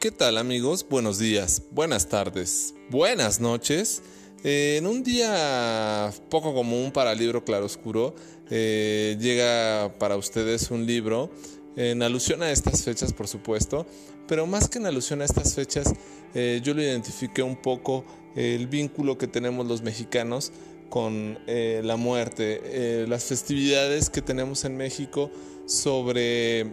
¿qué 0.00 0.10
tal 0.10 0.38
amigos? 0.38 0.86
Buenos 0.88 1.18
días, 1.18 1.64
buenas 1.72 2.08
tardes, 2.08 2.74
buenas 2.88 3.38
noches. 3.38 4.00
Eh, 4.42 4.76
en 4.78 4.86
un 4.86 5.02
día 5.02 6.10
poco 6.30 6.54
común 6.54 6.90
para 6.90 7.12
el 7.12 7.18
libro 7.18 7.44
Claroscuro, 7.44 8.14
eh, 8.48 9.18
llega 9.20 9.92
para 9.98 10.16
ustedes 10.16 10.70
un 10.70 10.86
libro 10.86 11.30
en 11.76 12.02
alusión 12.02 12.42
a 12.42 12.50
estas 12.50 12.82
fechas, 12.82 13.12
por 13.12 13.28
supuesto, 13.28 13.84
pero 14.26 14.46
más 14.46 14.70
que 14.70 14.78
en 14.78 14.86
alusión 14.86 15.20
a 15.20 15.26
estas 15.26 15.54
fechas, 15.54 15.92
eh, 16.32 16.62
yo 16.64 16.72
lo 16.72 16.80
identifiqué 16.82 17.42
un 17.42 17.60
poco 17.60 18.06
el 18.36 18.68
vínculo 18.68 19.18
que 19.18 19.26
tenemos 19.26 19.66
los 19.66 19.82
mexicanos 19.82 20.50
con 20.88 21.38
la 21.46 21.96
muerte, 21.96 23.06
las 23.06 23.24
festividades 23.24 24.08
que 24.08 24.22
tenemos 24.22 24.64
en 24.64 24.76
México 24.76 25.30
sobre 25.66 26.72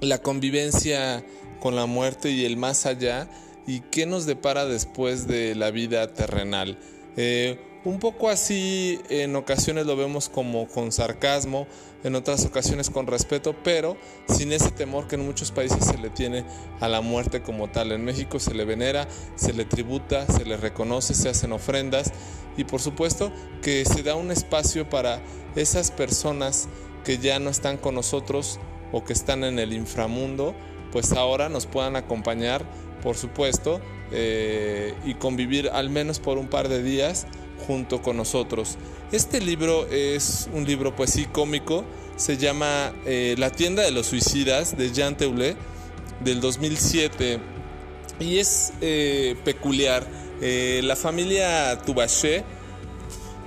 la 0.00 0.18
convivencia 0.18 1.24
con 1.60 1.76
la 1.76 1.86
muerte 1.86 2.30
y 2.30 2.44
el 2.44 2.56
más 2.56 2.86
allá 2.86 3.28
y 3.66 3.80
qué 3.80 4.06
nos 4.06 4.26
depara 4.26 4.64
después 4.64 5.26
de 5.26 5.54
la 5.54 5.70
vida 5.70 6.12
terrenal. 6.12 6.78
Eh, 7.16 7.58
un 7.84 7.98
poco 7.98 8.28
así 8.28 9.00
en 9.08 9.36
ocasiones 9.36 9.86
lo 9.86 9.96
vemos 9.96 10.28
como 10.28 10.68
con 10.68 10.92
sarcasmo, 10.92 11.66
en 12.04 12.14
otras 12.14 12.44
ocasiones 12.44 12.90
con 12.90 13.06
respeto, 13.06 13.54
pero 13.64 13.96
sin 14.28 14.52
ese 14.52 14.70
temor 14.70 15.06
que 15.06 15.14
en 15.16 15.24
muchos 15.24 15.50
países 15.50 15.86
se 15.86 15.96
le 15.98 16.10
tiene 16.10 16.44
a 16.80 16.88
la 16.88 17.00
muerte 17.00 17.42
como 17.42 17.68
tal. 17.70 17.92
En 17.92 18.04
México 18.04 18.38
se 18.38 18.54
le 18.54 18.64
venera, 18.64 19.08
se 19.34 19.52
le 19.52 19.64
tributa, 19.64 20.26
se 20.26 20.44
le 20.44 20.56
reconoce, 20.56 21.14
se 21.14 21.30
hacen 21.30 21.52
ofrendas 21.52 22.12
y 22.56 22.64
por 22.64 22.80
supuesto 22.80 23.32
que 23.62 23.84
se 23.84 24.02
da 24.02 24.14
un 24.14 24.30
espacio 24.30 24.88
para 24.88 25.20
esas 25.56 25.90
personas 25.90 26.68
que 27.04 27.18
ya 27.18 27.38
no 27.38 27.48
están 27.48 27.78
con 27.78 27.94
nosotros 27.94 28.58
o 28.92 29.04
que 29.04 29.12
están 29.12 29.44
en 29.44 29.58
el 29.58 29.72
inframundo, 29.72 30.54
pues 30.92 31.12
ahora 31.12 31.48
nos 31.48 31.66
puedan 31.66 31.96
acompañar, 31.96 32.64
por 33.02 33.16
supuesto, 33.16 33.80
eh, 34.12 34.94
y 35.04 35.14
convivir 35.14 35.70
al 35.72 35.88
menos 35.90 36.18
por 36.18 36.38
un 36.38 36.48
par 36.48 36.68
de 36.68 36.82
días 36.82 37.26
junto 37.66 38.02
con 38.02 38.16
nosotros. 38.16 38.76
Este 39.12 39.40
libro 39.40 39.86
es 39.86 40.48
un 40.52 40.64
libro 40.64 40.94
pues 40.96 41.10
sí 41.10 41.26
cómico, 41.26 41.84
se 42.16 42.36
llama 42.36 42.92
eh, 43.06 43.34
La 43.38 43.50
tienda 43.50 43.82
de 43.82 43.90
los 43.90 44.06
suicidas 44.06 44.76
de 44.76 44.92
Jean 44.92 45.16
Teulé 45.16 45.56
del 46.24 46.40
2007 46.40 47.38
y 48.18 48.38
es 48.38 48.72
eh, 48.80 49.36
peculiar. 49.44 50.06
la 50.40 50.96
familia 50.96 51.78
Tubaché 51.84 52.44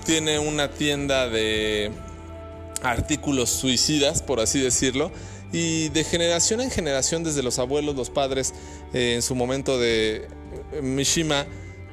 tiene 0.05 0.39
una 0.39 0.69
tienda 0.69 1.27
de 1.27 1.91
artículos 2.83 3.49
suicidas, 3.49 4.21
por 4.21 4.39
así 4.39 4.59
decirlo, 4.59 5.11
y 5.53 5.89
de 5.89 6.03
generación 6.03 6.59
en 6.61 6.71
generación, 6.71 7.23
desde 7.23 7.43
los 7.43 7.59
abuelos, 7.59 7.95
los 7.95 8.09
padres, 8.09 8.53
eh, 8.91 9.13
en 9.13 9.21
su 9.21 9.35
momento 9.35 9.77
de 9.77 10.27
eh, 10.73 10.81
Mishima, 10.81 11.45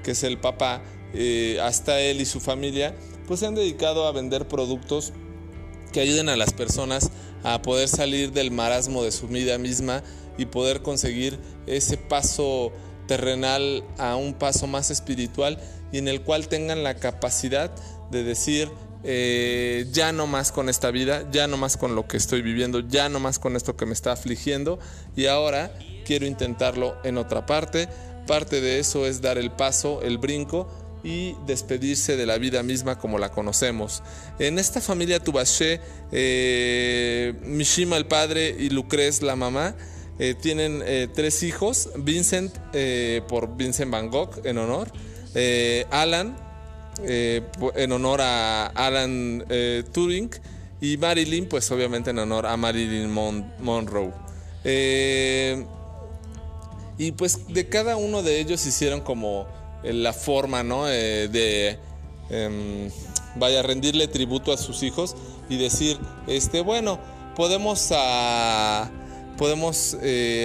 que 0.02 0.12
es 0.12 0.24
el 0.24 0.38
papá, 0.38 0.82
eh, 1.12 1.58
hasta 1.62 2.00
él 2.00 2.22
y 2.22 2.24
su 2.24 2.40
familia, 2.40 2.94
pues 3.28 3.40
se 3.40 3.46
han 3.46 3.54
dedicado 3.54 4.06
a 4.06 4.12
vender 4.12 4.48
productos 4.48 5.12
que 5.92 6.00
ayuden 6.00 6.30
a 6.30 6.36
las 6.36 6.54
personas 6.54 7.10
a 7.44 7.60
poder 7.60 7.88
salir 7.88 8.32
del 8.32 8.50
marasmo 8.50 9.04
de 9.04 9.12
su 9.12 9.28
vida 9.28 9.58
misma 9.58 10.02
y 10.38 10.46
poder 10.46 10.80
conseguir 10.80 11.38
ese 11.66 11.98
paso 11.98 12.72
terrenal 13.06 13.84
a 13.98 14.16
un 14.16 14.34
paso 14.34 14.68
más 14.68 14.90
espiritual 14.90 15.58
y 15.92 15.98
en 15.98 16.08
el 16.08 16.22
cual 16.22 16.48
tengan 16.48 16.82
la 16.82 16.94
capacidad 16.94 17.70
de 18.10 18.24
decir 18.24 18.70
eh, 19.02 19.86
ya 19.92 20.12
no 20.12 20.26
más 20.26 20.52
con 20.52 20.68
esta 20.68 20.90
vida, 20.90 21.26
ya 21.30 21.46
no 21.46 21.56
más 21.56 21.76
con 21.76 21.94
lo 21.94 22.06
que 22.06 22.16
estoy 22.16 22.42
viviendo, 22.42 22.80
ya 22.80 23.08
no 23.08 23.18
más 23.18 23.38
con 23.38 23.56
esto 23.56 23.76
que 23.76 23.86
me 23.86 23.92
está 23.92 24.12
afligiendo 24.12 24.78
y 25.16 25.26
ahora 25.26 25.72
quiero 26.04 26.26
intentarlo 26.26 26.96
en 27.04 27.16
otra 27.16 27.46
parte. 27.46 27.88
Parte 28.26 28.60
de 28.60 28.78
eso 28.78 29.06
es 29.06 29.22
dar 29.22 29.38
el 29.38 29.50
paso, 29.50 30.02
el 30.02 30.18
brinco 30.18 30.68
y 31.02 31.34
despedirse 31.46 32.16
de 32.16 32.26
la 32.26 32.36
vida 32.36 32.62
misma 32.62 32.98
como 32.98 33.18
la 33.18 33.30
conocemos. 33.30 34.02
En 34.38 34.58
esta 34.58 34.82
familia 34.82 35.18
Tubaché, 35.18 35.80
eh, 36.12 37.32
Mishima 37.42 37.96
el 37.96 38.06
padre 38.06 38.54
y 38.58 38.68
Lucrez 38.68 39.22
la 39.22 39.34
mamá, 39.34 39.74
eh, 40.18 40.34
tienen 40.34 40.84
tres 41.14 41.42
hijos, 41.42 41.88
Vincent 41.96 42.54
por 43.26 43.56
Vincent 43.56 43.90
Van 43.90 44.10
Gogh 44.10 44.42
en 44.44 44.58
honor, 44.58 44.92
Alan 45.90 46.49
eh, 47.04 47.42
en 47.76 47.92
honor 47.92 48.20
a 48.20 48.66
Alan 48.66 49.44
eh, 49.48 49.84
Turing 49.92 50.30
y 50.80 50.96
Marilyn, 50.96 51.46
pues 51.46 51.70
obviamente 51.70 52.10
en 52.10 52.18
honor 52.18 52.46
a 52.46 52.56
Marilyn 52.56 53.10
Monroe. 53.10 54.12
Eh, 54.64 55.64
y 56.98 57.12
pues 57.12 57.48
de 57.48 57.68
cada 57.68 57.96
uno 57.96 58.22
de 58.22 58.40
ellos 58.40 58.66
hicieron 58.66 59.00
como 59.00 59.46
la 59.82 60.12
forma, 60.12 60.62
¿no? 60.62 60.84
de, 60.84 61.78
em, 62.28 62.90
vaya, 63.36 63.62
rendirle 63.62 64.06
tributo 64.08 64.52
a 64.52 64.58
sus 64.58 64.82
hijos 64.82 65.16
y 65.48 65.56
decir, 65.56 65.98
este, 66.26 66.60
bueno, 66.60 67.00
podemos, 67.34 67.88
a, 67.92 68.90
podemos 69.38 69.96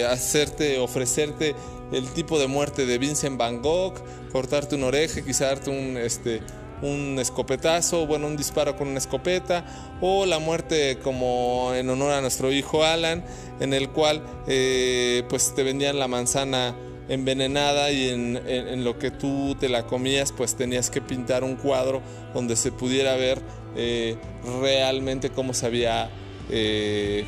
hacerte, 0.09 0.79
ofrecerte 0.79 1.55
el 1.91 2.07
tipo 2.09 2.39
de 2.39 2.47
muerte 2.47 2.85
de 2.85 2.97
Vincent 2.97 3.37
Van 3.37 3.61
Gogh, 3.61 3.95
cortarte 4.31 4.75
una 4.75 4.87
oreja, 4.87 5.21
quizá 5.21 5.47
darte 5.47 5.69
un, 5.69 5.97
este, 5.97 6.41
un 6.81 7.17
escopetazo, 7.19 8.05
bueno, 8.05 8.27
un 8.27 8.37
disparo 8.37 8.75
con 8.75 8.87
una 8.87 8.99
escopeta, 8.99 9.65
o 10.01 10.25
la 10.25 10.39
muerte 10.39 10.99
como 11.03 11.71
en 11.73 11.89
honor 11.89 12.13
a 12.13 12.21
nuestro 12.21 12.51
hijo 12.51 12.83
Alan, 12.83 13.23
en 13.59 13.73
el 13.73 13.89
cual 13.89 14.23
eh, 14.47 15.23
pues 15.29 15.53
te 15.55 15.63
vendían 15.63 15.99
la 15.99 16.07
manzana 16.07 16.75
envenenada 17.07 17.91
y 17.91 18.09
en, 18.09 18.83
lo 18.83 18.97
que 18.97 19.11
tú 19.11 19.55
te 19.59 19.69
la 19.69 19.85
comías 19.85 20.31
pues 20.31 20.55
tenías 20.55 20.89
que 20.89 21.01
pintar 21.01 21.43
un 21.43 21.55
cuadro 21.55 22.01
donde 22.33 22.55
se 22.55 22.71
pudiera 22.71 23.15
ver 23.15 23.39
eh, 23.75 24.17
realmente 24.59 25.29
cómo 25.29 25.53
se 25.53 25.67
había 25.67 26.09
eh, 26.49 27.25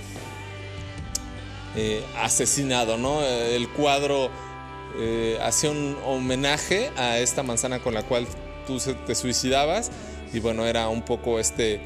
asesinado, 2.18 2.98
¿no? 2.98 3.24
El 3.24 3.70
cuadro 3.70 4.32
eh, 5.00 5.38
hacía 5.44 5.72
un 5.72 5.96
homenaje 6.06 6.92
a 6.98 7.20
esta 7.20 7.44
manzana 7.44 7.80
con 7.80 7.94
la 7.94 8.04
cual 8.04 8.28
tú 8.66 8.80
te 9.06 9.16
suicidabas 9.16 9.92
y 10.34 10.40
bueno, 10.40 10.66
era 10.66 10.90
un 10.90 11.04
poco 11.04 11.40
este, 11.40 11.80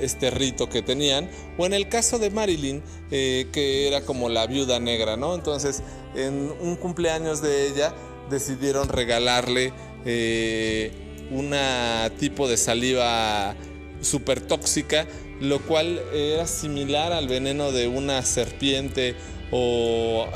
este 0.00 0.30
rito 0.30 0.68
que 0.68 0.82
tenían. 0.82 1.28
O 1.58 1.66
en 1.66 1.74
el 1.74 1.88
caso 1.88 2.18
de 2.18 2.30
Marilyn, 2.30 2.82
eh, 3.10 3.46
que 3.52 3.86
era 3.86 4.02
como 4.02 4.28
la 4.28 4.46
viuda 4.46 4.80
negra, 4.80 5.16
¿no? 5.16 5.34
Entonces, 5.34 5.82
en 6.14 6.52
un 6.60 6.76
cumpleaños 6.76 7.42
de 7.42 7.68
ella 7.68 7.94
decidieron 8.30 8.88
regalarle 8.88 9.72
eh, 10.06 10.90
una 11.30 12.10
tipo 12.18 12.48
de 12.48 12.56
saliva 12.56 13.54
súper 14.00 14.40
tóxica, 14.40 15.06
lo 15.40 15.60
cual 15.60 16.00
era 16.12 16.46
similar 16.46 17.12
al 17.12 17.28
veneno 17.28 17.72
de 17.72 17.88
una 17.88 18.22
serpiente 18.22 19.14
o 19.50 20.26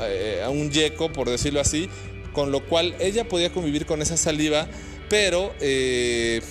a 0.45 0.49
un 0.49 0.71
yeco, 0.71 1.11
por 1.11 1.29
decirlo 1.29 1.59
así, 1.59 1.89
con 2.39 2.53
lo 2.53 2.63
cual 2.63 2.95
ella 3.01 3.27
podía 3.27 3.51
convivir 3.51 3.85
con 3.85 4.01
esa 4.01 4.15
saliva, 4.15 4.65
pero 5.09 5.53
eh, 5.59 6.41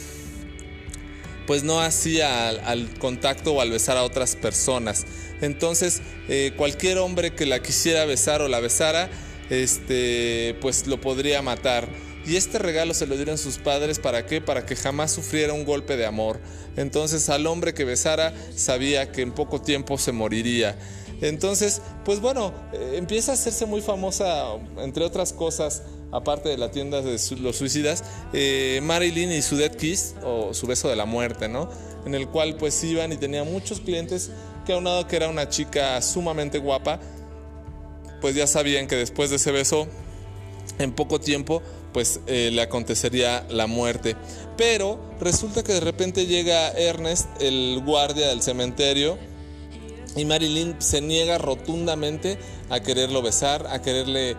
pues 1.46 1.62
no 1.62 1.80
hacía 1.80 2.50
al, 2.50 2.90
contacto 2.98 3.54
o 3.54 3.62
al 3.62 3.70
besar 3.70 3.96
a 3.96 4.02
otras 4.02 4.36
personas. 4.36 5.06
Entonces, 5.40 6.02
eh, 6.28 6.52
cualquier 6.58 6.98
hombre 6.98 7.34
que 7.34 7.46
la 7.46 7.62
quisiera 7.62 8.04
besar 8.04 8.42
o 8.42 8.48
la 8.48 8.60
besara, 8.60 9.08
este, 9.48 10.58
pues 10.60 10.86
lo 10.86 11.00
podría 11.00 11.40
matar. 11.40 11.88
Y 12.26 12.36
este 12.36 12.58
regalo 12.58 12.92
se 12.92 13.06
lo 13.06 13.16
dieron 13.16 13.38
sus 13.38 13.56
padres 13.56 13.98
para 13.98 14.26
qué? 14.26 14.42
Para 14.42 14.66
que 14.66 14.76
jamás 14.76 15.10
sufriera 15.10 15.54
un 15.54 15.64
golpe 15.64 15.96
de 15.96 16.04
amor. 16.04 16.38
Entonces 16.76 17.30
al 17.30 17.46
hombre 17.46 17.72
que 17.72 17.86
besara 17.86 18.34
sabía 18.54 19.10
que 19.10 19.22
en 19.22 19.32
poco 19.32 19.62
tiempo 19.62 19.96
se 19.96 20.12
moriría. 20.12 20.76
Entonces, 21.20 21.82
pues 22.04 22.20
bueno, 22.20 22.52
eh, 22.72 22.94
empieza 22.96 23.32
a 23.32 23.34
hacerse 23.34 23.66
muy 23.66 23.80
famosa, 23.80 24.54
entre 24.78 25.04
otras 25.04 25.32
cosas, 25.32 25.82
aparte 26.12 26.48
de 26.48 26.56
la 26.56 26.70
tienda 26.70 27.02
de 27.02 27.18
los 27.40 27.56
suicidas, 27.56 28.04
eh, 28.32 28.80
Marilyn 28.82 29.32
y 29.32 29.42
su 29.42 29.56
Dead 29.56 29.74
Kiss, 29.74 30.14
o 30.24 30.54
su 30.54 30.66
beso 30.66 30.88
de 30.88 30.96
la 30.96 31.04
muerte, 31.04 31.48
¿no? 31.48 31.68
En 32.06 32.14
el 32.14 32.28
cual 32.28 32.56
pues 32.56 32.82
iban 32.84 33.12
y 33.12 33.16
tenía 33.16 33.44
muchos 33.44 33.80
clientes 33.80 34.30
que 34.64 34.72
aunado 34.72 35.06
que 35.06 35.16
era 35.16 35.28
una 35.28 35.48
chica 35.48 36.00
sumamente 36.02 36.58
guapa, 36.58 37.00
pues 38.20 38.34
ya 38.34 38.46
sabían 38.46 38.86
que 38.86 38.96
después 38.96 39.30
de 39.30 39.36
ese 39.36 39.52
beso, 39.52 39.86
en 40.78 40.92
poco 40.92 41.20
tiempo, 41.20 41.62
pues 41.92 42.20
eh, 42.26 42.50
le 42.52 42.62
acontecería 42.62 43.46
la 43.48 43.66
muerte. 43.66 44.16
Pero 44.56 45.00
resulta 45.20 45.62
que 45.62 45.72
de 45.72 45.80
repente 45.80 46.26
llega 46.26 46.70
Ernest, 46.70 47.28
el 47.40 47.80
guardia 47.84 48.28
del 48.28 48.42
cementerio, 48.42 49.18
y 50.18 50.24
Marilyn 50.24 50.76
se 50.78 51.00
niega 51.00 51.38
rotundamente 51.38 52.38
a 52.70 52.80
quererlo 52.80 53.22
besar, 53.22 53.66
a 53.68 53.80
quererle 53.80 54.36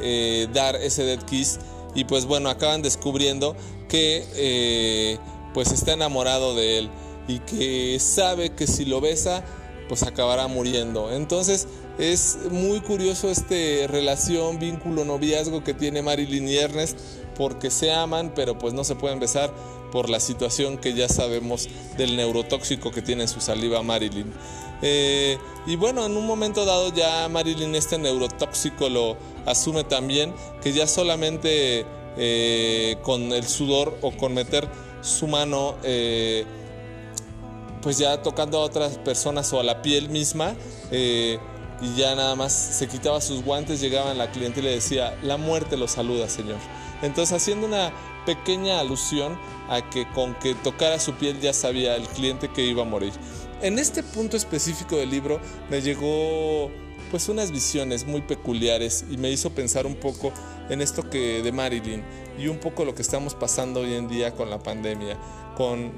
eh, 0.00 0.48
dar 0.52 0.76
ese 0.76 1.04
dead 1.04 1.22
kiss. 1.22 1.58
Y 1.94 2.04
pues 2.04 2.24
bueno, 2.26 2.48
acaban 2.48 2.82
descubriendo 2.82 3.56
que 3.88 4.24
eh, 4.34 5.18
pues 5.54 5.72
está 5.72 5.92
enamorado 5.92 6.54
de 6.54 6.78
él 6.78 6.90
y 7.26 7.40
que 7.40 7.98
sabe 8.00 8.50
que 8.50 8.66
si 8.66 8.84
lo 8.84 9.00
besa 9.00 9.44
pues 9.88 10.02
acabará 10.02 10.46
muriendo. 10.46 11.10
Entonces 11.12 11.66
es 11.98 12.38
muy 12.50 12.80
curioso 12.80 13.30
este 13.30 13.86
relación, 13.88 14.58
vínculo, 14.58 15.04
noviazgo 15.04 15.64
que 15.64 15.74
tiene 15.74 16.02
Marilyn 16.02 16.48
y 16.48 16.56
Ernest 16.56 16.98
porque 17.36 17.70
se 17.70 17.92
aman, 17.92 18.32
pero 18.34 18.58
pues 18.58 18.74
no 18.74 18.84
se 18.84 18.96
pueden 18.96 19.18
besar 19.20 19.52
por 19.90 20.08
la 20.08 20.20
situación 20.20 20.78
que 20.78 20.94
ya 20.94 21.08
sabemos 21.08 21.68
del 21.96 22.16
neurotóxico 22.16 22.90
que 22.90 23.02
tiene 23.02 23.22
en 23.22 23.28
su 23.28 23.40
saliva 23.40 23.82
Marilyn. 23.82 24.32
Eh, 24.82 25.38
y 25.66 25.76
bueno, 25.76 26.06
en 26.06 26.16
un 26.16 26.26
momento 26.26 26.64
dado 26.64 26.92
ya 26.94 27.28
Marilyn 27.28 27.74
este 27.74 27.98
neurotóxico 27.98 28.88
lo 28.88 29.16
asume 29.46 29.84
también, 29.84 30.34
que 30.62 30.72
ya 30.72 30.86
solamente 30.86 31.84
eh, 32.16 32.96
con 33.02 33.32
el 33.32 33.46
sudor 33.46 33.98
o 34.02 34.12
con 34.12 34.34
meter 34.34 34.68
su 35.00 35.26
mano, 35.26 35.76
eh, 35.82 36.44
pues 37.82 37.98
ya 37.98 38.22
tocando 38.22 38.58
a 38.58 38.62
otras 38.62 38.98
personas 38.98 39.52
o 39.52 39.60
a 39.60 39.64
la 39.64 39.82
piel 39.82 40.10
misma, 40.10 40.54
y 41.80 41.94
ya 41.96 42.14
nada 42.16 42.34
más 42.34 42.52
se 42.52 42.88
quitaba 42.88 43.20
sus 43.20 43.44
guantes, 43.44 43.80
llegaba 43.80 44.12
la 44.14 44.30
cliente 44.32 44.60
y 44.60 44.64
le 44.64 44.70
decía, 44.70 45.16
la 45.22 45.36
muerte 45.36 45.76
lo 45.76 45.86
saluda, 45.86 46.28
señor. 46.28 46.58
Entonces 47.02 47.36
haciendo 47.36 47.66
una 47.66 47.92
pequeña 48.28 48.78
alusión 48.78 49.38
a 49.70 49.88
que 49.88 50.06
con 50.12 50.34
que 50.34 50.54
tocara 50.54 50.98
su 50.98 51.14
piel 51.14 51.40
ya 51.40 51.54
sabía 51.54 51.96
el 51.96 52.06
cliente 52.08 52.50
que 52.50 52.62
iba 52.62 52.82
a 52.82 52.84
morir. 52.84 53.14
En 53.62 53.78
este 53.78 54.02
punto 54.02 54.36
específico 54.36 54.96
del 54.96 55.08
libro 55.08 55.40
me 55.70 55.80
llegó 55.80 56.70
pues 57.10 57.30
unas 57.30 57.50
visiones 57.50 58.06
muy 58.06 58.20
peculiares 58.20 59.06
y 59.10 59.16
me 59.16 59.30
hizo 59.30 59.48
pensar 59.48 59.86
un 59.86 59.94
poco 59.94 60.30
en 60.68 60.82
esto 60.82 61.08
que 61.08 61.40
de 61.42 61.52
Marilyn 61.52 62.04
y 62.38 62.48
un 62.48 62.58
poco 62.58 62.84
lo 62.84 62.94
que 62.94 63.00
estamos 63.00 63.34
pasando 63.34 63.80
hoy 63.80 63.94
en 63.94 64.08
día 64.08 64.34
con 64.34 64.50
la 64.50 64.58
pandemia, 64.58 65.16
con, 65.56 65.90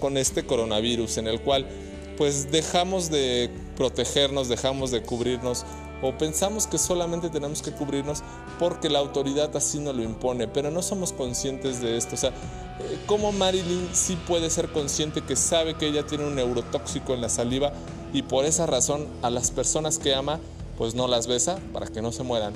con, 0.00 0.16
este 0.16 0.44
coronavirus 0.44 1.18
en 1.18 1.28
el 1.28 1.40
cual 1.42 1.68
pues 2.16 2.50
dejamos 2.50 3.08
de 3.08 3.50
protegernos, 3.76 4.48
dejamos 4.48 4.90
de 4.90 5.02
cubrirnos 5.02 5.64
o 6.02 6.12
pensamos 6.12 6.66
que 6.66 6.78
solamente 6.78 7.30
tenemos 7.30 7.62
que 7.62 7.72
cubrirnos 7.72 8.22
porque 8.58 8.88
la 8.88 8.98
autoridad 8.98 9.54
así 9.56 9.78
nos 9.78 9.96
lo 9.96 10.02
impone, 10.02 10.48
pero 10.48 10.70
no 10.70 10.82
somos 10.82 11.12
conscientes 11.12 11.80
de 11.80 11.96
esto. 11.96 12.14
O 12.14 12.18
sea, 12.18 12.30
eh, 12.30 12.98
¿cómo 13.06 13.32
Marilyn 13.32 13.88
sí 13.92 14.16
puede 14.26 14.50
ser 14.50 14.70
consciente 14.72 15.22
que 15.22 15.36
sabe 15.36 15.74
que 15.74 15.88
ella 15.88 16.06
tiene 16.06 16.26
un 16.26 16.34
neurotóxico 16.34 17.14
en 17.14 17.20
la 17.20 17.28
saliva 17.28 17.72
y 18.12 18.22
por 18.22 18.44
esa 18.44 18.66
razón 18.66 19.06
a 19.22 19.30
las 19.30 19.50
personas 19.50 19.98
que 19.98 20.14
ama 20.14 20.40
pues 20.78 20.94
no 20.94 21.08
las 21.08 21.26
besa 21.26 21.58
para 21.72 21.88
que 21.88 22.00
no 22.00 22.12
se 22.12 22.22
mueran? 22.22 22.54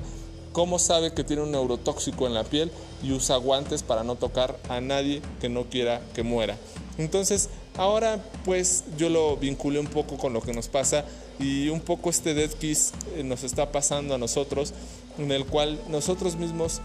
¿Cómo 0.53 0.79
sabe 0.79 1.13
que 1.13 1.25
tiene 1.25 1.43
un 1.43 1.51
neurotóxico 1.51 2.27
en 2.27 2.35
la 2.35 2.45
piel 2.45 2.71
y 3.03 3.13
usa 3.13 3.37
guantes 3.37 3.83
para 3.83 4.05
no 4.05 4.17
tocar 4.17 4.59
a 4.69 4.81
nadie 4.81 5.23
que 5.41 5.49
no 5.49 5.65
quiera 5.65 6.01
que 6.15 6.23
muera? 6.23 6.57
Entonces, 6.99 7.49
ahora 7.77 8.23
pues 8.45 8.85
yo 8.97 9.09
lo 9.09 9.37
vinculé 9.37 9.79
un 9.79 9.87
poco 9.87 10.17
con 10.17 10.33
lo 10.33 10.41
que 10.41 10.53
nos 10.53 10.69
pasa 10.69 11.05
y 11.39 11.69
un 11.69 11.81
poco 11.81 12.11
este 12.11 12.35
Dead 12.35 12.51
Kiss 12.51 12.93
eh, 13.17 13.25
nos 13.25 13.45
está 13.45 13.73
pasando 13.73 14.15
a 14.15 14.19
nosotros, 14.19 14.73
en 15.19 15.31
el 15.33 15.47
cual 15.47 15.81
nosotros 15.89 16.37
mismos 16.37 16.81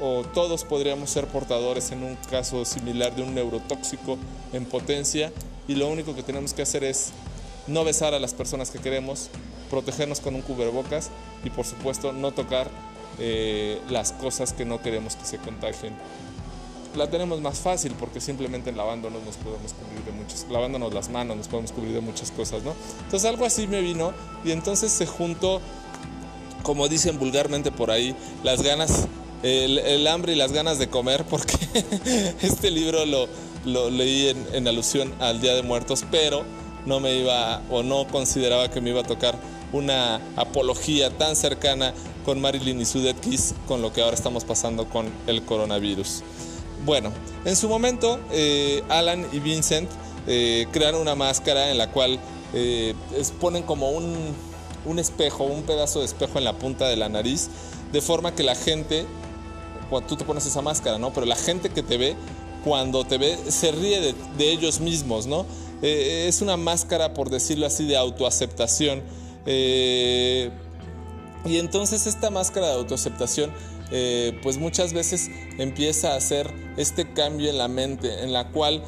o 0.00 0.22
todos 0.34 0.64
podríamos 0.64 1.10
ser 1.10 1.26
portadores 1.26 1.92
en 1.92 2.02
un 2.02 2.16
caso 2.30 2.64
similar 2.64 3.14
de 3.14 3.22
un 3.22 3.34
neurotóxico 3.34 4.18
en 4.52 4.64
potencia 4.64 5.32
y 5.68 5.76
lo 5.76 5.88
único 5.88 6.14
que 6.14 6.22
tenemos 6.22 6.54
que 6.54 6.62
hacer 6.62 6.82
es 6.82 7.12
no 7.68 7.84
besar 7.84 8.12
a 8.14 8.18
las 8.18 8.34
personas 8.34 8.70
que 8.70 8.80
queremos, 8.80 9.28
protegernos 9.70 10.20
con 10.20 10.34
un 10.34 10.42
cubrebocas 10.42 11.10
y 11.44 11.50
por 11.50 11.64
supuesto 11.64 12.12
no 12.12 12.32
tocar 12.32 12.68
eh, 13.18 13.78
las 13.88 14.12
cosas 14.12 14.52
que 14.52 14.64
no 14.64 14.82
queremos 14.82 15.14
que 15.14 15.24
se 15.24 15.38
contagien 15.38 15.94
la 16.96 17.08
tenemos 17.08 17.40
más 17.40 17.58
fácil 17.58 17.92
porque 17.98 18.20
simplemente 18.20 18.72
lavándonos 18.72 19.22
nos 19.22 19.36
podemos 19.36 19.72
cubrir 19.72 20.04
de 20.04 20.12
muchas, 20.12 20.46
lavándonos 20.50 20.92
las 20.92 21.08
manos 21.10 21.36
nos 21.36 21.48
podemos 21.48 21.72
cubrir 21.72 21.92
de 21.92 22.00
muchas 22.00 22.30
cosas, 22.30 22.62
¿no? 22.62 22.74
Entonces 23.04 23.28
algo 23.28 23.44
así 23.44 23.66
me 23.66 23.80
vino 23.80 24.12
y 24.44 24.50
entonces 24.50 24.92
se 24.92 25.06
juntó, 25.06 25.60
como 26.62 26.88
dicen 26.88 27.18
vulgarmente 27.18 27.70
por 27.72 27.90
ahí, 27.90 28.14
las 28.42 28.62
ganas, 28.62 29.06
el, 29.42 30.06
hambre 30.06 30.32
y 30.32 30.36
las 30.36 30.52
ganas 30.52 30.78
de 30.78 30.88
comer, 30.88 31.24
porque 31.24 31.54
este 32.42 32.70
libro 32.70 33.04
lo, 33.06 33.90
leí 33.90 34.28
en, 34.28 34.46
en, 34.52 34.68
alusión 34.68 35.12
al 35.18 35.40
Día 35.40 35.54
de 35.54 35.62
Muertos, 35.62 36.04
pero 36.10 36.44
no 36.86 37.00
me 37.00 37.14
iba 37.16 37.62
o 37.70 37.82
no 37.82 38.06
consideraba 38.08 38.70
que 38.70 38.80
me 38.80 38.90
iba 38.90 39.00
a 39.00 39.04
tocar 39.04 39.36
una 39.72 40.20
apología 40.36 41.16
tan 41.16 41.34
cercana 41.34 41.94
con 42.24 42.40
Marilyn 42.40 42.80
y 42.80 42.84
su 42.84 43.00
Dead 43.00 43.16
Kiss 43.16 43.54
con 43.66 43.82
lo 43.82 43.92
que 43.92 44.02
ahora 44.02 44.14
estamos 44.14 44.44
pasando 44.44 44.88
con 44.88 45.10
el 45.26 45.42
coronavirus. 45.42 46.22
Bueno, 46.84 47.12
en 47.44 47.54
su 47.54 47.68
momento 47.68 48.18
eh, 48.32 48.82
Alan 48.88 49.24
y 49.32 49.38
Vincent 49.38 49.88
eh, 50.26 50.66
crearon 50.72 51.00
una 51.00 51.14
máscara 51.14 51.70
en 51.70 51.78
la 51.78 51.90
cual 51.90 52.18
eh, 52.54 52.94
ponen 53.40 53.62
como 53.62 53.90
un, 53.90 54.34
un, 54.84 54.98
espejo, 54.98 55.44
un 55.44 55.62
pedazo 55.62 56.00
de 56.00 56.06
espejo 56.06 56.38
en 56.38 56.44
la 56.44 56.54
punta 56.54 56.88
de 56.88 56.96
la 56.96 57.08
nariz, 57.08 57.50
de 57.92 58.00
forma 58.00 58.34
que 58.34 58.42
la 58.42 58.56
gente, 58.56 59.06
cuando 59.90 60.08
tú 60.08 60.16
te 60.16 60.24
pones 60.24 60.44
esa 60.44 60.60
máscara, 60.60 60.98
¿no? 60.98 61.12
Pero 61.12 61.24
la 61.24 61.36
gente 61.36 61.70
que 61.70 61.84
te 61.84 61.96
ve, 61.98 62.16
cuando 62.64 63.04
te 63.04 63.16
ve, 63.16 63.38
se 63.48 63.70
ríe 63.70 64.00
de, 64.00 64.14
de 64.36 64.52
ellos 64.52 64.80
mismos, 64.80 65.26
¿no? 65.26 65.46
es 65.82 66.40
una 66.42 66.56
máscara, 66.56 67.12
por 67.12 67.28
decirlo 67.28 67.66
así, 67.66 67.84
de 67.86 67.96
autoaceptación. 67.96 69.02
Y 71.44 71.58
entonces 71.58 72.06
esta 72.06 72.30
máscara 72.30 72.68
de 72.68 72.74
autoaceptación 72.74 73.52
eh, 73.90 74.38
pues 74.42 74.58
muchas 74.58 74.92
veces 74.92 75.30
empieza 75.58 76.14
a 76.14 76.16
hacer 76.16 76.52
este 76.76 77.12
cambio 77.12 77.50
en 77.50 77.58
la 77.58 77.68
mente, 77.68 78.22
en 78.22 78.32
la 78.32 78.48
cual 78.48 78.82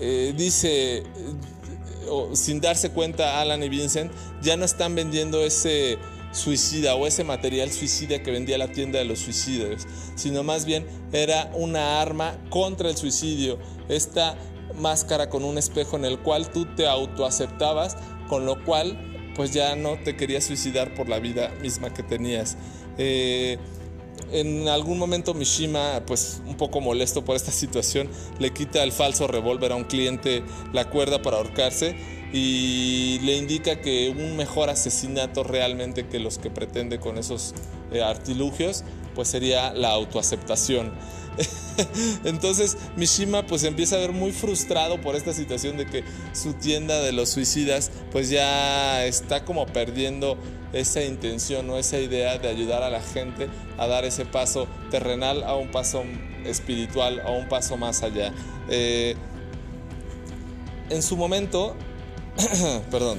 eh, 0.00 0.34
dice, 0.36 1.04
sin 2.34 2.60
darse 2.60 2.90
cuenta 2.90 3.40
Alan 3.40 3.62
y 3.62 3.68
Vincent, 3.68 4.12
ya 4.42 4.56
no 4.56 4.64
están 4.64 4.94
vendiendo 4.94 5.42
ese 5.42 5.98
suicida 6.32 6.94
o 6.94 7.06
ese 7.06 7.24
material 7.24 7.70
suicida 7.70 8.22
que 8.22 8.30
vendía 8.30 8.58
la 8.58 8.68
tienda 8.68 8.98
de 8.98 9.04
los 9.04 9.20
suicidios, 9.20 9.86
sino 10.16 10.42
más 10.42 10.64
bien 10.64 10.86
era 11.12 11.50
una 11.54 12.00
arma 12.00 12.36
contra 12.50 12.88
el 12.88 12.96
suicidio, 12.96 13.58
esta 13.88 14.36
máscara 14.74 15.28
con 15.28 15.44
un 15.44 15.58
espejo 15.58 15.96
en 15.96 16.04
el 16.04 16.18
cual 16.18 16.50
tú 16.50 16.66
te 16.74 16.86
autoaceptabas, 16.86 17.96
con 18.28 18.46
lo 18.46 18.62
cual 18.64 19.11
pues 19.34 19.52
ya 19.52 19.76
no 19.76 19.96
te 19.96 20.16
querías 20.16 20.44
suicidar 20.44 20.94
por 20.94 21.08
la 21.08 21.18
vida 21.18 21.52
misma 21.60 21.92
que 21.92 22.02
tenías. 22.02 22.56
Eh, 22.98 23.58
en 24.30 24.68
algún 24.68 24.98
momento 24.98 25.34
Mishima, 25.34 26.02
pues 26.06 26.40
un 26.46 26.56
poco 26.56 26.80
molesto 26.80 27.24
por 27.24 27.36
esta 27.36 27.50
situación, 27.52 28.08
le 28.38 28.52
quita 28.52 28.82
el 28.82 28.92
falso 28.92 29.26
revólver 29.26 29.72
a 29.72 29.76
un 29.76 29.84
cliente 29.84 30.42
la 30.72 30.88
cuerda 30.90 31.22
para 31.22 31.36
ahorcarse 31.36 31.94
y 32.32 33.18
le 33.22 33.36
indica 33.36 33.80
que 33.80 34.08
un 34.08 34.36
mejor 34.36 34.70
asesinato 34.70 35.42
realmente 35.42 36.06
que 36.06 36.18
los 36.18 36.38
que 36.38 36.50
pretende 36.50 36.98
con 36.98 37.18
esos 37.18 37.54
eh, 37.92 38.02
artilugios, 38.02 38.84
pues 39.14 39.28
sería 39.28 39.74
la 39.74 39.90
autoaceptación. 39.90 40.92
Entonces 42.24 42.76
Mishima 42.96 43.46
pues 43.46 43.64
empieza 43.64 43.96
a 43.96 43.98
ver 43.98 44.12
muy 44.12 44.32
frustrado 44.32 45.00
por 45.00 45.16
esta 45.16 45.32
situación 45.32 45.76
de 45.76 45.86
que 45.86 46.04
su 46.32 46.54
tienda 46.54 47.00
de 47.00 47.12
los 47.12 47.30
suicidas 47.30 47.90
pues 48.10 48.28
ya 48.28 49.04
está 49.06 49.44
como 49.44 49.66
perdiendo 49.66 50.36
esa 50.72 51.02
intención 51.02 51.68
o 51.70 51.78
esa 51.78 51.98
idea 51.98 52.38
de 52.38 52.48
ayudar 52.48 52.82
a 52.82 52.90
la 52.90 53.00
gente 53.00 53.48
a 53.78 53.86
dar 53.86 54.04
ese 54.04 54.24
paso 54.24 54.66
terrenal 54.90 55.42
a 55.44 55.54
un 55.54 55.70
paso 55.70 56.04
espiritual, 56.44 57.20
a 57.20 57.30
un 57.30 57.48
paso 57.48 57.76
más 57.76 58.02
allá. 58.02 58.32
Eh, 58.68 59.14
en 60.88 61.02
su 61.02 61.16
momento, 61.16 61.74
perdón, 62.90 63.18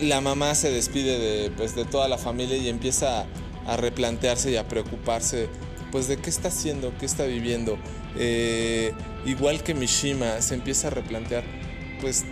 la 0.00 0.20
mamá 0.20 0.54
se 0.54 0.70
despide 0.70 1.18
de, 1.18 1.50
pues, 1.50 1.74
de 1.74 1.84
toda 1.84 2.08
la 2.08 2.18
familia 2.18 2.56
y 2.56 2.68
empieza 2.68 3.26
a, 3.66 3.76
replantearse 3.76 4.50
y 4.50 4.56
a 4.56 4.66
preocuparse 4.66 5.48
pues 5.92 6.08
de 6.08 6.16
qué 6.16 6.28
está 6.28 6.48
haciendo, 6.48 6.92
qué 6.98 7.06
está 7.06 7.24
viviendo. 7.24 7.78
Eh, 8.16 8.92
igual 9.26 9.62
que 9.62 9.74
Mishima 9.74 10.40
se 10.40 10.54
empieza 10.54 10.88
a 10.88 10.90
replantear 10.90 11.44
pues, 12.00 12.24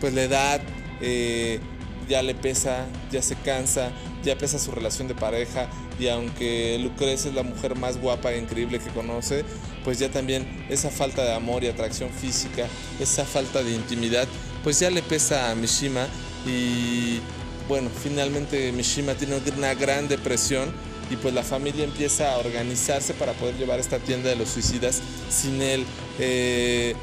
pues 0.00 0.14
la 0.14 0.22
edad 0.22 0.60
eh, 1.02 1.60
ya 2.08 2.22
le 2.22 2.34
pesa, 2.34 2.86
ya 3.10 3.20
se 3.20 3.36
cansa, 3.36 3.90
ya 4.24 4.36
pesa 4.38 4.58
su 4.58 4.70
relación 4.70 5.08
de 5.08 5.14
pareja 5.14 5.68
y 5.98 6.08
aunque 6.08 6.78
Lucrecia 6.78 7.28
es 7.28 7.34
la 7.34 7.42
mujer 7.42 7.76
más 7.76 8.00
guapa 8.00 8.32
e 8.32 8.38
increíble 8.38 8.78
que 8.78 8.90
conoce, 8.90 9.44
pues 9.84 9.98
ya 9.98 10.10
también 10.10 10.66
esa 10.70 10.90
falta 10.90 11.22
de 11.24 11.34
amor 11.34 11.64
y 11.64 11.68
atracción 11.68 12.10
física, 12.10 12.66
esa 13.00 13.24
falta 13.24 13.62
de 13.62 13.74
intimidad, 13.74 14.26
pues 14.64 14.80
ya 14.80 14.90
le 14.90 15.02
pesa 15.02 15.50
a 15.50 15.54
Mishima 15.54 16.06
y 16.48 17.20
bueno, 17.68 17.90
finalmente 18.02 18.72
Mishima 18.72 19.14
tiene 19.14 19.40
una 19.56 19.74
gran 19.74 20.08
depresión 20.08 20.72
y 21.10 21.16
pues 21.16 21.34
la 21.34 21.42
familia 21.42 21.84
empieza 21.84 22.32
a 22.32 22.38
organizarse 22.38 23.14
para 23.14 23.32
poder 23.34 23.56
llevar 23.56 23.78
esta 23.78 23.98
tienda 23.98 24.30
de 24.30 24.36
los 24.36 24.48
suicidas 24.48 25.00
sin 25.30 25.60
él. 25.62 25.84
Eh, 26.18 26.94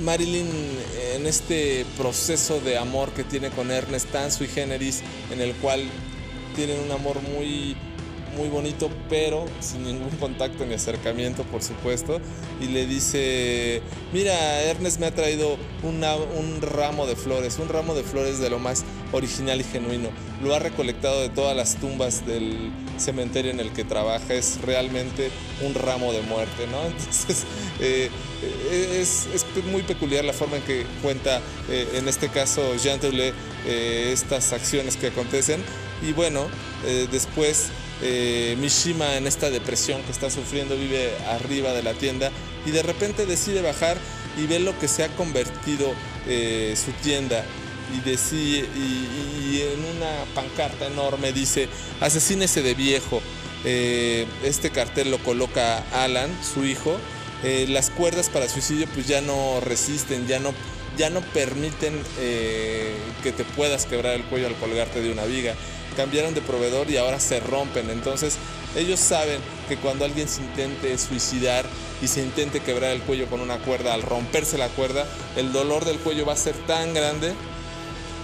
Marilyn 0.00 0.48
en 1.14 1.26
este 1.26 1.86
proceso 1.96 2.60
de 2.60 2.76
amor 2.76 3.10
que 3.12 3.24
tiene 3.24 3.50
con 3.50 3.70
Ernest 3.70 4.10
tan 4.10 4.32
sui 4.32 4.48
generis, 4.48 5.02
en 5.30 5.40
el 5.40 5.54
cual 5.54 5.84
tienen 6.56 6.80
un 6.80 6.90
amor 6.90 7.20
muy, 7.22 7.76
muy 8.36 8.48
bonito, 8.48 8.90
pero 9.08 9.46
sin 9.60 9.84
ningún 9.84 10.10
contacto 10.18 10.64
ni 10.64 10.74
acercamiento, 10.74 11.42
por 11.44 11.62
supuesto. 11.62 12.20
Y 12.60 12.66
le 12.66 12.86
dice, 12.86 13.82
mira, 14.12 14.62
Ernest 14.62 15.00
me 15.00 15.06
ha 15.06 15.14
traído 15.14 15.56
un 15.82 16.60
ramo 16.62 17.06
de 17.06 17.16
flores, 17.16 17.58
un 17.58 17.68
ramo 17.68 17.94
de 17.94 18.02
flores 18.02 18.38
de 18.38 18.50
lo 18.50 18.58
más 18.58 18.84
original 19.12 19.60
y 19.60 19.64
genuino. 19.64 20.08
Lo 20.42 20.54
ha 20.54 20.58
recolectado 20.58 21.20
de 21.22 21.28
todas 21.28 21.56
las 21.56 21.76
tumbas 21.76 22.26
del 22.26 22.72
cementerio 22.98 23.50
en 23.50 23.60
el 23.60 23.72
que 23.72 23.84
trabaja. 23.84 24.34
Es 24.34 24.60
realmente 24.62 25.30
un 25.62 25.74
ramo 25.74 26.12
de 26.12 26.22
muerte, 26.22 26.66
¿no? 26.70 26.82
Entonces, 26.86 27.44
eh, 27.80 28.10
eh, 28.42 29.00
es, 29.00 29.26
muy 29.70 29.82
peculiar 29.82 30.24
la 30.24 30.32
forma 30.32 30.56
en 30.56 30.62
que 30.62 30.84
cuenta, 31.02 31.40
eh, 31.68 31.88
en 31.94 32.08
este 32.08 32.28
caso, 32.28 32.62
Jean 32.76 33.00
Toulet, 33.00 33.34
estas 33.66 34.52
acciones 34.52 34.96
que 34.96 35.08
acontecen. 35.08 35.62
Y 36.02 36.12
bueno, 36.12 36.48
después 37.12 37.70
Mishima 38.58 39.16
en 39.16 39.26
esta 39.26 39.50
depresión 39.50 40.02
que 40.02 40.12
está 40.12 40.28
sufriendo 40.28 40.76
vive 40.76 41.12
arriba 41.28 41.72
de 41.72 41.82
la 41.82 41.94
tienda 41.94 42.30
y 42.66 42.70
de 42.70 42.82
repente 42.82 43.26
decide 43.26 43.62
bajar 43.62 43.96
y 44.36 44.46
ve 44.46 44.58
lo 44.58 44.76
que 44.78 44.88
se 44.88 45.04
ha 45.04 45.08
convertido 45.08 45.92
su 46.26 46.92
tienda 47.02 47.44
y, 47.94 48.00
decide, 48.08 48.66
y, 48.76 49.60
en 49.60 49.96
una 49.96 50.24
pancarta 50.34 50.86
enorme 50.86 51.32
dice, 51.32 51.68
asesínese 52.00 52.62
de 52.62 52.74
viejo. 52.74 53.20
Eh, 53.64 54.26
este 54.42 54.70
cartel 54.70 55.10
lo 55.10 55.18
coloca 55.18 55.84
Alan, 55.92 56.30
su 56.42 56.64
hijo. 56.64 56.96
Eh, 57.44 57.66
las 57.68 57.90
cuerdas 57.90 58.28
para 58.28 58.48
suicidio 58.48 58.86
pues 58.94 59.08
ya 59.08 59.20
no 59.20 59.60
resisten, 59.60 60.26
ya 60.28 60.38
no, 60.38 60.52
ya 60.96 61.10
no 61.10 61.20
permiten 61.20 62.00
eh, 62.20 62.94
que 63.22 63.32
te 63.32 63.44
puedas 63.44 63.86
quebrar 63.86 64.14
el 64.14 64.22
cuello 64.24 64.46
al 64.46 64.54
colgarte 64.56 65.00
de 65.00 65.10
una 65.10 65.24
viga. 65.24 65.54
Cambiaron 65.96 66.34
de 66.34 66.40
proveedor 66.40 66.90
y 66.90 66.96
ahora 66.96 67.20
se 67.20 67.40
rompen. 67.40 67.90
Entonces 67.90 68.36
ellos 68.76 69.00
saben 69.00 69.40
que 69.68 69.76
cuando 69.76 70.04
alguien 70.04 70.28
se 70.28 70.40
intente 70.40 70.96
suicidar 70.98 71.64
y 72.00 72.08
se 72.08 72.22
intente 72.22 72.60
quebrar 72.60 72.90
el 72.90 73.02
cuello 73.02 73.26
con 73.28 73.40
una 73.40 73.58
cuerda, 73.58 73.94
al 73.94 74.02
romperse 74.02 74.58
la 74.58 74.68
cuerda, 74.68 75.06
el 75.36 75.52
dolor 75.52 75.84
del 75.84 75.98
cuello 75.98 76.24
va 76.26 76.32
a 76.32 76.36
ser 76.36 76.54
tan 76.66 76.94
grande 76.94 77.34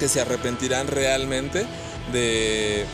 que 0.00 0.08
se 0.08 0.20
arrepentirán 0.20 0.86
realmente 0.86 1.66
de, 2.12 2.86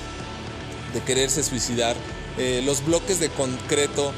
de 0.93 1.00
quererse 1.07 1.43
suicidar. 1.43 1.97
Eh, 2.38 2.62
los 2.64 2.85
bloques 2.85 3.21
de 3.21 3.28
concreto 3.28 4.12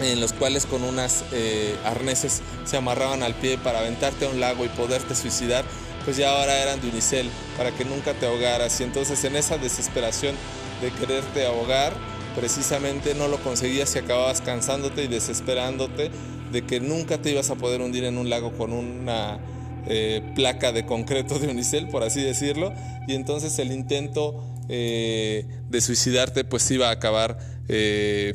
en 0.00 0.20
los 0.20 0.32
cuales 0.32 0.66
con 0.66 0.82
unas 0.84 1.24
eh, 1.32 1.76
arneses 1.84 2.42
se 2.64 2.76
amarraban 2.76 3.22
al 3.22 3.34
pie 3.34 3.58
para 3.58 3.80
aventarte 3.80 4.26
a 4.26 4.28
un 4.28 4.40
lago 4.40 4.64
y 4.64 4.68
poderte 4.68 5.14
suicidar, 5.14 5.64
pues 6.04 6.16
ya 6.16 6.30
ahora 6.30 6.60
eran 6.62 6.80
de 6.80 6.88
unicel 6.88 7.30
para 7.56 7.70
que 7.72 7.84
nunca 7.84 8.14
te 8.14 8.26
ahogaras. 8.26 8.80
Y 8.80 8.84
entonces 8.84 9.22
en 9.24 9.36
esa 9.36 9.58
desesperación 9.58 10.34
de 10.80 10.90
quererte 10.90 11.46
ahogar, 11.46 11.92
precisamente 12.34 13.14
no 13.14 13.28
lo 13.28 13.38
conseguías 13.38 13.94
y 13.94 13.98
acababas 13.98 14.40
cansándote 14.40 15.04
y 15.04 15.08
desesperándote 15.08 16.10
de 16.52 16.62
que 16.66 16.80
nunca 16.80 17.18
te 17.18 17.30
ibas 17.30 17.50
a 17.50 17.56
poder 17.56 17.80
hundir 17.80 18.04
en 18.04 18.18
un 18.18 18.28
lago 18.30 18.52
con 18.52 18.72
una 18.72 19.38
eh, 19.86 20.22
placa 20.34 20.72
de 20.72 20.86
concreto 20.86 21.38
de 21.38 21.48
unicel, 21.48 21.88
por 21.88 22.02
así 22.02 22.22
decirlo, 22.22 22.72
y 23.06 23.14
entonces 23.14 23.58
el 23.58 23.72
intento 23.72 24.42
eh, 24.68 25.46
de 25.68 25.80
suicidarte 25.80 26.44
pues 26.44 26.70
iba 26.70 26.88
a 26.88 26.92
acabar 26.92 27.38
eh, 27.68 28.34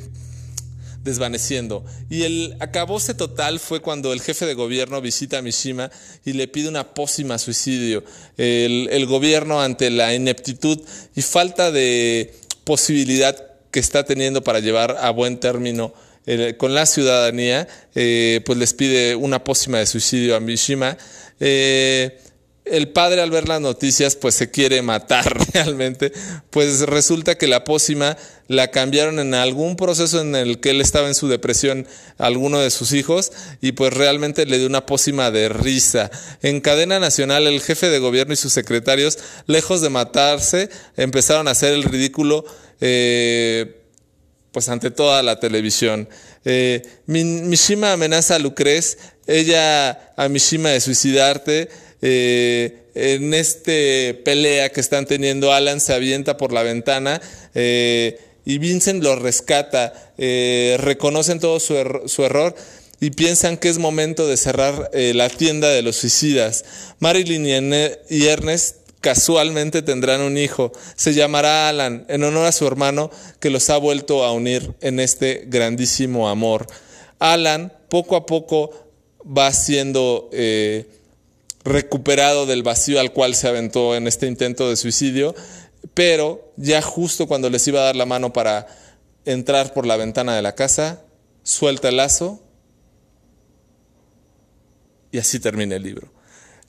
desvaneciendo. 1.04 1.86
Y 2.10 2.24
el 2.24 2.56
acabose 2.60 3.14
total 3.14 3.60
fue 3.60 3.82
cuando 3.82 4.14
el 4.14 4.22
jefe 4.22 4.46
de 4.46 4.54
gobierno 4.54 5.02
visita 5.02 5.38
a 5.38 5.42
Mishima 5.42 5.92
y 6.26 6.34
le 6.34 6.48
pide 6.48 6.70
una 6.70 6.94
pócima 6.94 7.38
suicidio. 7.38 8.04
El, 8.38 9.06
gobierno 9.06 9.62
ante 9.62 9.90
la 9.90 10.14
ineptitud 10.14 10.80
y 11.16 11.22
falta 11.22 11.72
de 11.72 12.34
posibilidad 12.64 13.36
que 13.72 13.80
está 13.80 14.04
teniendo 14.04 14.44
para 14.44 14.60
llevar 14.60 14.98
a 15.00 15.10
buen 15.12 15.40
término 15.40 15.94
con 16.58 16.76
la 16.76 16.86
ciudadanía, 16.86 17.68
pues 17.94 18.58
les 18.58 18.74
pide 18.74 19.16
una 19.16 19.44
pócima 19.44 19.80
de 19.80 19.86
suicidio 19.88 20.36
a 20.36 20.40
Mishima 20.40 20.98
eh, 21.40 22.20
el 22.72 22.90
padre 22.90 23.22
al 23.22 23.32
ver 23.32 23.48
las 23.48 23.62
noticias 23.62 24.16
pues 24.16 24.36
se 24.36 24.52
quiere 24.52 24.82
matar 24.82 25.38
realmente, 25.54 26.12
pues 26.50 26.82
resulta 26.82 27.38
que 27.38 27.48
la 27.48 27.64
pócima 27.64 28.18
la 28.48 28.72
cambiaron 28.72 29.20
en 29.20 29.34
algún 29.34 29.76
proceso 29.76 30.22
en 30.22 30.36
el 30.36 30.60
que 30.60 30.72
él 30.72 30.82
estaba 30.82 31.08
en 31.08 31.16
su 31.16 31.28
depresión 31.28 31.88
a 32.18 32.26
alguno 32.26 32.60
de 32.60 32.72
sus 32.72 32.94
hijos 32.94 33.32
y 33.62 33.74
pues 33.74 33.94
realmente 33.94 34.46
le 34.46 34.58
dio 34.58 34.68
una 34.68 34.86
pócima 34.86 35.32
de 35.32 35.50
risa. 35.50 36.10
En 36.42 36.60
cadena 36.62 37.00
nacional 37.00 37.48
el 37.48 37.62
jefe 37.62 37.90
de 37.90 38.00
gobierno 38.00 38.34
y 38.34 38.38
sus 38.38 38.54
secretarios, 38.54 39.20
lejos 39.46 39.82
de 39.82 39.90
matarse, 39.90 40.70
empezaron 40.98 41.48
a 41.48 41.52
hacer 41.52 41.74
el 41.74 41.84
ridículo 41.84 42.46
eh, 42.82 43.79
pues 44.52 44.70
ante 44.70 44.92
toda 44.92 45.24
la 45.24 45.40
televisión. 45.40 46.10
Eh, 46.46 46.82
Mishima 47.06 47.94
amenaza 47.94 48.36
a 48.36 48.40
Lucrez 48.40 48.98
ella 49.28 50.14
a 50.16 50.28
Mishima 50.28 50.70
de 50.70 50.82
suicidarte. 50.82 51.70
Eh, 52.02 52.76
en 52.96 53.34
este 53.34 54.14
pelea 54.26 54.70
que 54.70 54.82
están 54.82 55.06
teniendo, 55.06 55.54
Alan 55.54 55.80
se 55.80 55.94
avienta 55.94 56.38
por 56.38 56.52
la 56.52 56.64
ventana 56.64 57.22
eh, 57.54 58.20
y 58.46 58.58
Vincent 58.58 59.04
lo 59.04 59.16
rescata. 59.16 60.14
Reconocen 60.18 61.40
todo 61.40 61.60
su, 61.60 61.76
error 62.24 62.56
y 63.00 63.12
piensan 63.12 63.58
que 63.58 63.70
es 63.70 63.78
momento 63.78 64.28
de 64.28 64.38
cerrar 64.38 64.90
la 64.94 65.30
tienda 65.30 65.70
de 65.70 65.84
los 65.84 65.98
suicidas. 65.98 66.66
Marilyn 67.00 67.46
y 68.10 68.26
Ernest 68.26 68.79
casualmente 69.02 69.82
tendrán 69.82 70.22
un 70.22 70.38
hijo. 70.38 70.72
Se 70.96 71.14
llamará 71.14 71.70
Alan 71.70 72.06
en 72.10 72.24
honor 72.24 72.46
a 72.46 72.52
su 72.52 72.68
hermano 72.68 73.12
que 73.40 73.50
los 73.50 73.70
ha 73.70 73.78
vuelto 73.78 74.24
a 74.24 74.32
unir 74.32 74.74
en 74.82 75.00
este 75.00 75.46
grandísimo 75.48 76.30
amor. 76.30 76.68
Alan 77.20 77.74
poco 77.90 78.16
a 78.16 78.26
poco 78.26 78.72
va 79.26 79.52
siendo 79.52 80.30
eh, 80.32 80.90
recuperado 81.64 82.46
del 82.46 82.64
vacío 82.64 83.00
al 83.00 83.12
cual 83.14 83.36
se 83.36 83.48
aventó 83.48 83.96
en 83.96 84.08
este 84.08 84.28
intento 84.28 84.70
de 84.70 84.76
suicidio, 84.76 85.36
pero 85.94 86.52
ya 86.56 86.82
justo 86.82 87.28
cuando 87.28 87.50
les 87.50 87.68
iba 87.68 87.82
a 87.82 87.86
dar 87.86 87.96
la 87.96 88.06
mano 88.06 88.34
para 88.34 88.68
entrar 89.26 89.74
por 89.74 89.86
la 89.86 89.98
ventana 89.98 90.36
de 90.36 90.42
la 90.42 90.56
casa, 90.56 91.04
suelta 91.44 91.90
el 91.90 91.98
lazo 91.98 92.42
y 95.12 95.18
así 95.18 95.40
termina 95.40 95.76
el 95.76 95.84
libro. 95.84 96.19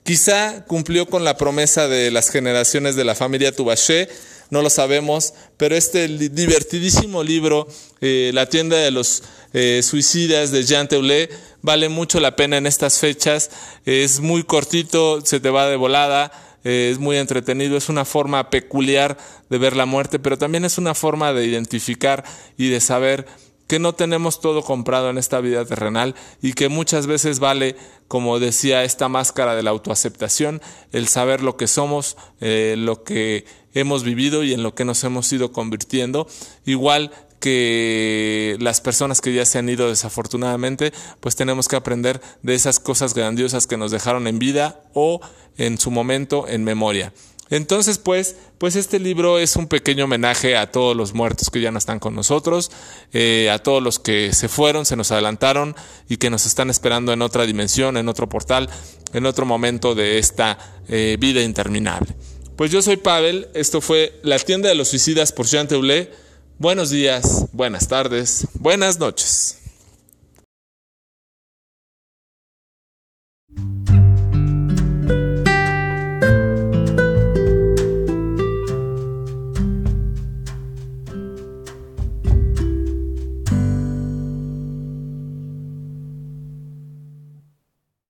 Quizá 0.03 0.65
cumplió 0.65 1.05
con 1.05 1.23
la 1.23 1.37
promesa 1.37 1.87
de 1.87 2.09
las 2.09 2.29
generaciones 2.29 2.95
de 2.95 3.05
la 3.05 3.15
familia 3.15 3.55
Tubaché, 3.55 4.09
no 4.49 4.61
lo 4.61 4.69
sabemos, 4.69 5.33
pero 5.57 5.75
este 5.75 6.07
divertidísimo 6.07 7.23
libro, 7.23 7.67
eh, 8.01 8.31
La 8.33 8.47
tienda 8.49 8.77
de 8.77 8.91
los 8.91 9.23
eh, 9.53 9.81
suicidas 9.83 10.51
de 10.51 10.63
Jean 10.63 10.87
Teulé, 10.87 11.29
vale 11.61 11.87
mucho 11.87 12.19
la 12.19 12.35
pena 12.35 12.57
en 12.57 12.67
estas 12.67 12.99
fechas. 12.99 13.49
Es 13.85 14.19
muy 14.19 14.43
cortito, 14.43 15.25
se 15.25 15.39
te 15.39 15.49
va 15.49 15.67
de 15.67 15.77
volada, 15.77 16.31
eh, 16.63 16.89
es 16.91 16.99
muy 16.99 17.17
entretenido, 17.17 17.77
es 17.77 17.87
una 17.87 18.03
forma 18.03 18.49
peculiar 18.49 19.17
de 19.49 19.57
ver 19.57 19.75
la 19.75 19.85
muerte, 19.85 20.19
pero 20.19 20.37
también 20.37 20.65
es 20.65 20.77
una 20.77 20.95
forma 20.95 21.31
de 21.31 21.45
identificar 21.45 22.23
y 22.57 22.69
de 22.69 22.81
saber 22.81 23.27
que 23.71 23.79
no 23.79 23.95
tenemos 23.95 24.41
todo 24.41 24.63
comprado 24.63 25.09
en 25.09 25.17
esta 25.17 25.39
vida 25.39 25.63
terrenal 25.63 26.13
y 26.41 26.51
que 26.51 26.67
muchas 26.67 27.07
veces 27.07 27.39
vale, 27.39 27.77
como 28.09 28.37
decía 28.37 28.83
esta 28.83 29.07
máscara 29.07 29.55
de 29.55 29.63
la 29.63 29.69
autoaceptación, 29.69 30.61
el 30.91 31.07
saber 31.07 31.41
lo 31.41 31.55
que 31.55 31.67
somos, 31.67 32.17
eh, 32.41 32.75
lo 32.77 33.05
que 33.05 33.45
hemos 33.73 34.03
vivido 34.03 34.43
y 34.43 34.51
en 34.51 34.61
lo 34.61 34.75
que 34.75 34.83
nos 34.83 35.05
hemos 35.05 35.31
ido 35.31 35.53
convirtiendo. 35.53 36.27
Igual 36.65 37.11
que 37.39 38.57
las 38.59 38.81
personas 38.81 39.21
que 39.21 39.33
ya 39.33 39.45
se 39.45 39.57
han 39.57 39.69
ido 39.69 39.87
desafortunadamente, 39.87 40.91
pues 41.21 41.37
tenemos 41.37 41.69
que 41.69 41.77
aprender 41.77 42.19
de 42.43 42.55
esas 42.55 42.77
cosas 42.77 43.13
grandiosas 43.13 43.67
que 43.67 43.77
nos 43.77 43.91
dejaron 43.91 44.27
en 44.27 44.37
vida 44.37 44.81
o 44.93 45.21
en 45.57 45.77
su 45.77 45.91
momento 45.91 46.45
en 46.45 46.65
memoria. 46.65 47.13
Entonces, 47.51 47.97
pues, 47.97 48.37
pues 48.57 48.77
este 48.77 48.97
libro 48.97 49.37
es 49.37 49.57
un 49.57 49.67
pequeño 49.67 50.05
homenaje 50.05 50.55
a 50.55 50.71
todos 50.71 50.95
los 50.95 51.13
muertos 51.13 51.49
que 51.49 51.59
ya 51.59 51.69
no 51.69 51.77
están 51.77 51.99
con 51.99 52.15
nosotros, 52.15 52.71
eh, 53.11 53.49
a 53.51 53.59
todos 53.59 53.83
los 53.83 53.99
que 53.99 54.33
se 54.33 54.47
fueron, 54.47 54.85
se 54.85 54.95
nos 54.95 55.11
adelantaron 55.11 55.75
y 56.07 56.17
que 56.17 56.29
nos 56.29 56.45
están 56.45 56.69
esperando 56.69 57.11
en 57.11 57.21
otra 57.21 57.45
dimensión, 57.45 57.97
en 57.97 58.07
otro 58.07 58.29
portal, 58.29 58.69
en 59.13 59.25
otro 59.25 59.45
momento 59.45 59.93
de 59.93 60.17
esta 60.17 60.57
eh, 60.87 61.17
vida 61.19 61.41
interminable. 61.41 62.15
Pues 62.55 62.71
yo 62.71 62.81
soy 62.81 62.97
Pavel, 62.97 63.49
esto 63.53 63.81
fue 63.81 64.19
La 64.23 64.39
tienda 64.39 64.69
de 64.69 64.75
los 64.75 64.87
suicidas 64.87 65.33
por 65.33 65.45
Jean 65.45 65.67
Teulé. 65.67 66.09
Buenos 66.57 66.89
días, 66.89 67.47
buenas 67.51 67.87
tardes, 67.89 68.47
buenas 68.53 68.97
noches. 68.97 69.60